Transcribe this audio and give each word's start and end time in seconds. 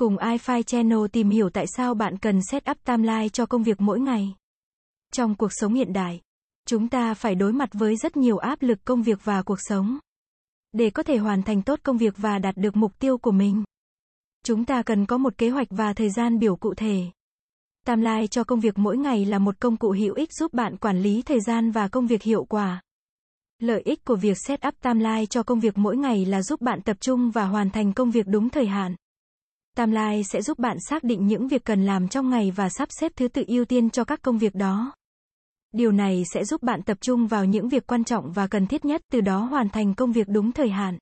Cùng 0.00 0.16
iFi 0.16 0.62
Channel 0.62 0.98
tìm 1.12 1.30
hiểu 1.30 1.50
tại 1.50 1.64
sao 1.76 1.94
bạn 1.94 2.18
cần 2.18 2.40
set 2.50 2.70
up 2.70 2.76
timeline 2.84 3.28
cho 3.28 3.46
công 3.46 3.62
việc 3.62 3.80
mỗi 3.80 4.00
ngày. 4.00 4.34
Trong 5.12 5.34
cuộc 5.34 5.48
sống 5.52 5.74
hiện 5.74 5.92
đại, 5.92 6.20
chúng 6.66 6.88
ta 6.88 7.14
phải 7.14 7.34
đối 7.34 7.52
mặt 7.52 7.68
với 7.72 7.96
rất 7.96 8.16
nhiều 8.16 8.38
áp 8.38 8.62
lực 8.62 8.78
công 8.84 9.02
việc 9.02 9.24
và 9.24 9.42
cuộc 9.42 9.58
sống. 9.58 9.98
Để 10.72 10.90
có 10.90 11.02
thể 11.02 11.16
hoàn 11.16 11.42
thành 11.42 11.62
tốt 11.62 11.78
công 11.82 11.98
việc 11.98 12.14
và 12.16 12.38
đạt 12.38 12.56
được 12.56 12.76
mục 12.76 12.98
tiêu 12.98 13.18
của 13.18 13.30
mình, 13.30 13.64
chúng 14.44 14.64
ta 14.64 14.82
cần 14.82 15.06
có 15.06 15.18
một 15.18 15.38
kế 15.38 15.50
hoạch 15.50 15.68
và 15.70 15.92
thời 15.92 16.10
gian 16.10 16.38
biểu 16.38 16.56
cụ 16.56 16.74
thể. 16.74 17.02
Timeline 17.86 18.26
cho 18.26 18.44
công 18.44 18.60
việc 18.60 18.78
mỗi 18.78 18.96
ngày 18.96 19.24
là 19.24 19.38
một 19.38 19.60
công 19.60 19.76
cụ 19.76 19.90
hữu 19.90 20.14
ích 20.14 20.32
giúp 20.32 20.52
bạn 20.52 20.76
quản 20.76 21.02
lý 21.02 21.22
thời 21.22 21.40
gian 21.40 21.70
và 21.70 21.88
công 21.88 22.06
việc 22.06 22.22
hiệu 22.22 22.44
quả. 22.44 22.82
Lợi 23.58 23.82
ích 23.84 24.04
của 24.04 24.16
việc 24.16 24.36
set 24.46 24.66
up 24.66 24.74
timeline 24.82 25.26
cho 25.26 25.42
công 25.42 25.60
việc 25.60 25.78
mỗi 25.78 25.96
ngày 25.96 26.24
là 26.24 26.42
giúp 26.42 26.60
bạn 26.60 26.82
tập 26.82 26.96
trung 27.00 27.30
và 27.30 27.44
hoàn 27.44 27.70
thành 27.70 27.92
công 27.92 28.10
việc 28.10 28.26
đúng 28.26 28.50
thời 28.50 28.66
hạn 28.66 28.96
tam 29.80 29.90
lai 29.90 30.24
sẽ 30.24 30.42
giúp 30.42 30.58
bạn 30.58 30.76
xác 30.80 31.04
định 31.04 31.26
những 31.26 31.48
việc 31.48 31.64
cần 31.64 31.86
làm 31.86 32.08
trong 32.08 32.30
ngày 32.30 32.50
và 32.50 32.68
sắp 32.68 32.88
xếp 32.92 33.12
thứ 33.16 33.28
tự 33.28 33.44
ưu 33.46 33.64
tiên 33.64 33.90
cho 33.90 34.04
các 34.04 34.22
công 34.22 34.38
việc 34.38 34.54
đó. 34.54 34.92
Điều 35.72 35.92
này 35.92 36.22
sẽ 36.34 36.44
giúp 36.44 36.62
bạn 36.62 36.82
tập 36.82 36.98
trung 37.00 37.26
vào 37.26 37.44
những 37.44 37.68
việc 37.68 37.86
quan 37.86 38.04
trọng 38.04 38.32
và 38.32 38.46
cần 38.46 38.66
thiết 38.66 38.84
nhất, 38.84 39.00
từ 39.12 39.20
đó 39.20 39.38
hoàn 39.38 39.68
thành 39.68 39.94
công 39.94 40.12
việc 40.12 40.28
đúng 40.28 40.52
thời 40.52 40.70
hạn. 40.70 40.98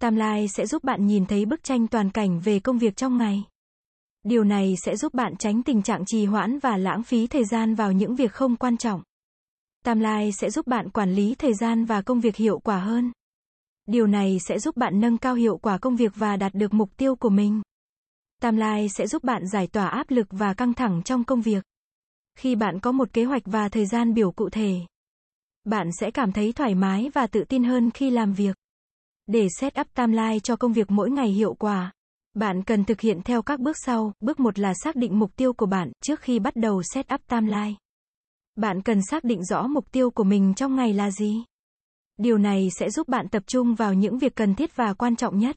tam 0.00 0.16
lai 0.16 0.48
sẽ 0.48 0.66
giúp 0.66 0.84
bạn 0.84 1.06
nhìn 1.06 1.26
thấy 1.26 1.44
bức 1.44 1.62
tranh 1.62 1.86
toàn 1.86 2.10
cảnh 2.10 2.40
về 2.40 2.60
công 2.60 2.78
việc 2.78 2.96
trong 2.96 3.16
ngày. 3.16 3.44
Điều 4.22 4.44
này 4.44 4.74
sẽ 4.84 4.96
giúp 4.96 5.14
bạn 5.14 5.36
tránh 5.36 5.62
tình 5.62 5.82
trạng 5.82 6.04
trì 6.06 6.24
hoãn 6.24 6.58
và 6.58 6.76
lãng 6.76 7.02
phí 7.02 7.26
thời 7.26 7.44
gian 7.44 7.74
vào 7.74 7.92
những 7.92 8.16
việc 8.16 8.32
không 8.32 8.56
quan 8.56 8.76
trọng. 8.76 9.02
tam 9.84 10.00
lai 10.00 10.32
sẽ 10.32 10.50
giúp 10.50 10.66
bạn 10.66 10.90
quản 10.90 11.14
lý 11.14 11.34
thời 11.34 11.54
gian 11.54 11.84
và 11.84 12.02
công 12.02 12.20
việc 12.20 12.36
hiệu 12.36 12.58
quả 12.58 12.78
hơn. 12.78 13.12
Điều 13.86 14.06
này 14.06 14.38
sẽ 14.48 14.58
giúp 14.58 14.76
bạn 14.76 15.00
nâng 15.00 15.18
cao 15.18 15.34
hiệu 15.34 15.56
quả 15.56 15.78
công 15.78 15.96
việc 15.96 16.12
và 16.16 16.36
đạt 16.36 16.54
được 16.54 16.74
mục 16.74 16.96
tiêu 16.96 17.16
của 17.16 17.30
mình. 17.30 17.62
Tam 18.42 18.56
lai 18.56 18.88
sẽ 18.88 19.06
giúp 19.06 19.24
bạn 19.24 19.46
giải 19.46 19.66
tỏa 19.66 19.86
áp 19.86 20.10
lực 20.10 20.26
và 20.30 20.54
căng 20.54 20.74
thẳng 20.74 21.02
trong 21.04 21.24
công 21.24 21.42
việc. 21.42 21.64
Khi 22.38 22.54
bạn 22.54 22.80
có 22.80 22.92
một 22.92 23.12
kế 23.12 23.24
hoạch 23.24 23.42
và 23.44 23.68
thời 23.68 23.86
gian 23.86 24.14
biểu 24.14 24.32
cụ 24.32 24.48
thể, 24.48 24.80
bạn 25.64 25.90
sẽ 26.00 26.10
cảm 26.10 26.32
thấy 26.32 26.52
thoải 26.52 26.74
mái 26.74 27.10
và 27.14 27.26
tự 27.26 27.44
tin 27.44 27.64
hơn 27.64 27.90
khi 27.90 28.10
làm 28.10 28.32
việc. 28.32 28.56
Để 29.26 29.48
set 29.60 29.80
up 29.80 29.86
lai 29.94 30.40
cho 30.40 30.56
công 30.56 30.72
việc 30.72 30.90
mỗi 30.90 31.10
ngày 31.10 31.28
hiệu 31.28 31.54
quả, 31.54 31.92
bạn 32.34 32.62
cần 32.64 32.84
thực 32.84 33.00
hiện 33.00 33.22
theo 33.22 33.42
các 33.42 33.60
bước 33.60 33.76
sau. 33.84 34.12
Bước 34.20 34.40
1 34.40 34.58
là 34.58 34.74
xác 34.74 34.96
định 34.96 35.18
mục 35.18 35.36
tiêu 35.36 35.52
của 35.52 35.66
bạn 35.66 35.92
trước 36.04 36.20
khi 36.20 36.38
bắt 36.38 36.56
đầu 36.56 36.82
set 36.94 37.14
up 37.14 37.20
lai. 37.30 37.76
Bạn 38.56 38.82
cần 38.82 39.00
xác 39.10 39.24
định 39.24 39.44
rõ 39.44 39.66
mục 39.66 39.92
tiêu 39.92 40.10
của 40.10 40.24
mình 40.24 40.54
trong 40.54 40.76
ngày 40.76 40.92
là 40.92 41.10
gì. 41.10 41.44
Điều 42.18 42.38
này 42.38 42.68
sẽ 42.78 42.90
giúp 42.90 43.08
bạn 43.08 43.28
tập 43.28 43.42
trung 43.46 43.74
vào 43.74 43.94
những 43.94 44.18
việc 44.18 44.34
cần 44.34 44.54
thiết 44.54 44.76
và 44.76 44.94
quan 44.94 45.16
trọng 45.16 45.38
nhất. 45.38 45.56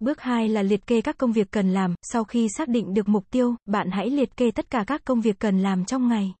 Bước 0.00 0.20
2 0.20 0.48
là 0.48 0.62
liệt 0.62 0.86
kê 0.86 1.00
các 1.00 1.18
công 1.18 1.32
việc 1.32 1.50
cần 1.50 1.72
làm, 1.72 1.94
sau 2.02 2.24
khi 2.24 2.48
xác 2.56 2.68
định 2.68 2.94
được 2.94 3.08
mục 3.08 3.30
tiêu, 3.30 3.56
bạn 3.66 3.90
hãy 3.90 4.10
liệt 4.10 4.36
kê 4.36 4.50
tất 4.50 4.70
cả 4.70 4.84
các 4.86 5.04
công 5.04 5.20
việc 5.20 5.38
cần 5.38 5.58
làm 5.58 5.84
trong 5.84 6.08
ngày. 6.08 6.34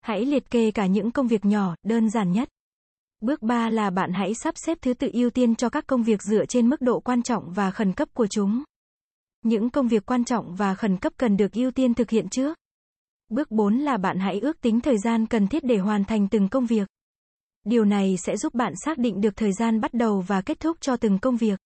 Hãy 0.00 0.24
liệt 0.24 0.50
kê 0.50 0.70
cả 0.70 0.86
những 0.86 1.10
công 1.10 1.28
việc 1.28 1.44
nhỏ, 1.44 1.74
đơn 1.82 2.10
giản 2.10 2.32
nhất. 2.32 2.48
Bước 3.20 3.42
3 3.42 3.70
là 3.70 3.90
bạn 3.90 4.12
hãy 4.12 4.34
sắp 4.34 4.54
xếp 4.56 4.78
thứ 4.82 4.94
tự 4.94 5.10
ưu 5.12 5.30
tiên 5.30 5.54
cho 5.54 5.68
các 5.68 5.86
công 5.86 6.02
việc 6.02 6.22
dựa 6.22 6.46
trên 6.46 6.68
mức 6.68 6.80
độ 6.80 7.00
quan 7.00 7.22
trọng 7.22 7.52
và 7.52 7.70
khẩn 7.70 7.92
cấp 7.92 8.08
của 8.14 8.26
chúng. 8.26 8.62
Những 9.42 9.70
công 9.70 9.88
việc 9.88 10.06
quan 10.06 10.24
trọng 10.24 10.54
và 10.54 10.74
khẩn 10.74 10.96
cấp 10.96 11.12
cần 11.16 11.36
được 11.36 11.52
ưu 11.52 11.70
tiên 11.70 11.94
thực 11.94 12.10
hiện 12.10 12.28
trước. 12.28 12.58
Bước 13.28 13.50
4 13.50 13.78
là 13.78 13.96
bạn 13.96 14.18
hãy 14.18 14.40
ước 14.40 14.60
tính 14.60 14.80
thời 14.80 14.98
gian 14.98 15.26
cần 15.26 15.46
thiết 15.48 15.64
để 15.64 15.78
hoàn 15.78 16.04
thành 16.04 16.28
từng 16.28 16.48
công 16.48 16.66
việc. 16.66 16.88
Điều 17.64 17.84
này 17.84 18.16
sẽ 18.16 18.36
giúp 18.36 18.54
bạn 18.54 18.72
xác 18.84 18.98
định 18.98 19.20
được 19.20 19.36
thời 19.36 19.52
gian 19.52 19.80
bắt 19.80 19.94
đầu 19.94 20.20
và 20.20 20.40
kết 20.40 20.60
thúc 20.60 20.76
cho 20.80 20.96
từng 20.96 21.18
công 21.18 21.36
việc. 21.36 21.58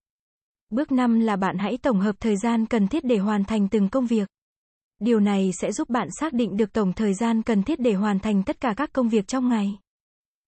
Bước 0.71 0.91
5 0.91 1.19
là 1.19 1.35
bạn 1.35 1.57
hãy 1.57 1.77
tổng 1.77 1.99
hợp 1.99 2.15
thời 2.19 2.37
gian 2.37 2.65
cần 2.65 2.87
thiết 2.87 3.03
để 3.03 3.17
hoàn 3.17 3.43
thành 3.43 3.67
từng 3.69 3.89
công 3.89 4.05
việc. 4.05 4.27
Điều 4.99 5.19
này 5.19 5.51
sẽ 5.61 5.71
giúp 5.71 5.89
bạn 5.89 6.07
xác 6.19 6.33
định 6.33 6.57
được 6.57 6.73
tổng 6.73 6.93
thời 6.93 7.13
gian 7.13 7.41
cần 7.41 7.63
thiết 7.63 7.79
để 7.79 7.93
hoàn 7.93 8.19
thành 8.19 8.43
tất 8.43 8.61
cả 8.61 8.73
các 8.77 8.93
công 8.93 9.09
việc 9.09 9.27
trong 9.27 9.49
ngày. 9.49 9.77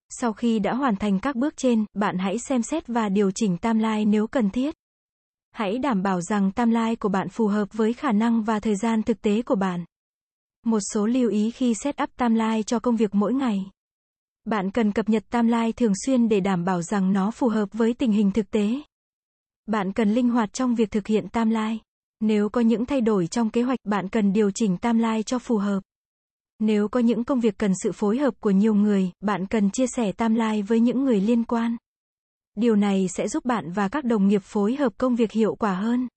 Sau 0.10 0.34
khi 0.34 0.60
đã 0.60 0.74
hoàn 0.74 0.96
thành 0.96 1.20
các 1.20 1.36
bước 1.36 1.58
trên, 1.58 1.86
bạn 1.94 2.18
hãy 2.18 2.40
xem 2.40 2.64
xét 2.64 2.88
và 2.88 3.10
điều 3.10 3.32
chỉnh 3.32 3.58
timeline 3.58 4.06
nếu 4.06 4.28
cần 4.28 4.50
thiết. 4.50 4.76
Hãy 5.52 5.78
đảm 5.78 6.04
bảo 6.04 6.22
rằng 6.22 6.52
timeline 6.52 6.96
của 6.96 7.10
bạn 7.10 7.30
phù 7.30 7.48
hợp 7.48 7.74
với 7.74 7.94
khả 7.94 8.12
năng 8.12 8.44
và 8.44 8.60
thời 8.60 8.76
gian 8.76 9.04
thực 9.04 9.22
tế 9.22 9.42
của 9.42 9.56
bạn. 9.56 9.86
Một 10.66 10.80
số 10.94 11.06
lưu 11.06 11.30
ý 11.30 11.52
khi 11.52 11.74
set 11.74 12.04
up 12.04 12.10
timeline 12.18 12.64
cho 12.64 12.80
công 12.80 12.96
việc 12.96 13.16
mỗi 13.16 13.34
ngày. 13.34 13.66
Bạn 14.46 14.72
cần 14.72 14.92
cập 14.92 15.10
nhật 15.10 15.24
timeline 15.30 15.72
thường 15.72 15.94
xuyên 16.06 16.30
để 16.30 16.40
đảm 16.40 16.66
bảo 16.66 16.82
rằng 16.82 17.14
nó 17.14 17.32
phù 17.32 17.48
hợp 17.48 17.70
với 17.74 17.94
tình 17.94 18.12
hình 18.12 18.32
thực 18.32 18.52
tế. 18.52 18.82
Bạn 19.66 19.94
cần 19.94 20.14
linh 20.14 20.30
hoạt 20.30 20.54
trong 20.54 20.76
việc 20.76 20.92
thực 20.92 21.08
hiện 21.08 21.28
tam 21.28 21.50
lai. 21.50 21.80
Nếu 22.20 22.50
có 22.50 22.62
những 22.62 22.86
thay 22.86 23.02
đổi 23.02 23.28
trong 23.28 23.50
kế 23.50 23.62
hoạch, 23.62 23.80
bạn 23.84 24.10
cần 24.10 24.34
điều 24.34 24.52
chỉnh 24.52 24.78
tam 24.78 25.00
lai 25.00 25.24
cho 25.24 25.40
phù 25.40 25.58
hợp. 25.58 25.80
Nếu 26.60 26.88
có 26.88 27.00
những 27.00 27.24
công 27.24 27.40
việc 27.40 27.58
cần 27.58 27.72
sự 27.84 27.92
phối 27.92 28.18
hợp 28.18 28.34
của 28.40 28.52
nhiều 28.52 28.74
người, 28.74 29.12
bạn 29.22 29.46
cần 29.46 29.70
chia 29.70 29.86
sẻ 29.88 30.12
tam 30.12 30.36
lai 30.36 30.62
với 30.62 30.80
những 30.80 31.04
người 31.04 31.22
liên 31.22 31.44
quan. 31.44 31.78
Điều 32.56 32.76
này 32.76 33.08
sẽ 33.08 33.28
giúp 33.28 33.46
bạn 33.46 33.72
và 33.72 33.90
các 33.90 34.06
đồng 34.06 34.28
nghiệp 34.28 34.42
phối 34.44 34.76
hợp 34.76 34.94
công 34.98 35.16
việc 35.16 35.32
hiệu 35.32 35.56
quả 35.56 35.74
hơn. 35.76 36.08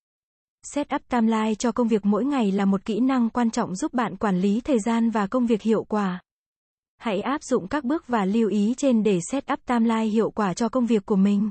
Set 0.63 0.95
up 0.95 1.03
lai 1.11 1.55
cho 1.55 1.73
công 1.73 1.89
việc 1.89 2.07
mỗi 2.07 2.25
ngày 2.25 2.53
là 2.53 2.65
một 2.65 2.85
kỹ 2.85 3.01
năng 3.01 3.31
quan 3.31 3.51
trọng 3.51 3.77
giúp 3.77 3.95
bạn 3.95 4.17
quản 4.17 4.41
lý 4.41 4.61
thời 4.61 4.79
gian 4.79 5.11
và 5.11 5.27
công 5.27 5.47
việc 5.47 5.63
hiệu 5.63 5.85
quả. 5.85 6.21
Hãy 6.99 7.21
áp 7.21 7.43
dụng 7.43 7.69
các 7.69 7.85
bước 7.85 8.09
và 8.09 8.25
lưu 8.25 8.49
ý 8.49 8.75
trên 8.77 9.03
để 9.03 9.19
set 9.31 9.53
up 9.53 9.61
lai 9.69 10.07
hiệu 10.09 10.31
quả 10.31 10.55
cho 10.55 10.69
công 10.69 10.87
việc 10.87 11.07
của 11.07 11.17
mình. 11.17 11.51